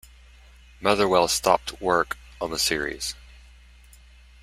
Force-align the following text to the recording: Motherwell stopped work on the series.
Motherwell 0.79 1.27
stopped 1.27 1.79
work 1.79 2.17
on 2.41 2.49
the 2.49 2.57
series. 2.57 3.13